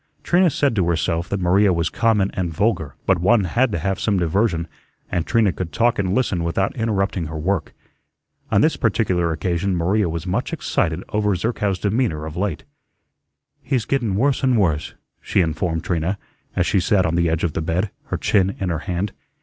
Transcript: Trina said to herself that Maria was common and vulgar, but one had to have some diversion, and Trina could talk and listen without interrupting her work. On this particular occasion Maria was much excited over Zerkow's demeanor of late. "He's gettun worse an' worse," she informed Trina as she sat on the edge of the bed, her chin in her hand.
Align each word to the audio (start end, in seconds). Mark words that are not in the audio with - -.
Trina 0.23 0.49
said 0.49 0.75
to 0.77 0.87
herself 0.89 1.29
that 1.29 1.39
Maria 1.39 1.71
was 1.71 1.91
common 1.91 2.31
and 2.33 2.51
vulgar, 2.51 2.95
but 3.05 3.19
one 3.19 3.43
had 3.43 3.71
to 3.71 3.77
have 3.77 3.99
some 3.99 4.17
diversion, 4.17 4.67
and 5.11 5.27
Trina 5.27 5.51
could 5.51 5.71
talk 5.71 5.99
and 5.99 6.15
listen 6.15 6.43
without 6.43 6.75
interrupting 6.75 7.27
her 7.27 7.37
work. 7.37 7.75
On 8.51 8.61
this 8.61 8.77
particular 8.77 9.31
occasion 9.31 9.75
Maria 9.77 10.09
was 10.09 10.25
much 10.25 10.53
excited 10.53 11.03
over 11.09 11.35
Zerkow's 11.35 11.77
demeanor 11.77 12.25
of 12.25 12.35
late. 12.35 12.63
"He's 13.61 13.85
gettun 13.85 14.15
worse 14.15 14.43
an' 14.43 14.55
worse," 14.55 14.95
she 15.21 15.39
informed 15.41 15.83
Trina 15.83 16.17
as 16.55 16.65
she 16.65 16.79
sat 16.79 17.05
on 17.05 17.13
the 17.13 17.29
edge 17.29 17.43
of 17.43 17.53
the 17.53 17.61
bed, 17.61 17.91
her 18.05 18.17
chin 18.17 18.55
in 18.59 18.69
her 18.69 18.79
hand. 18.79 19.11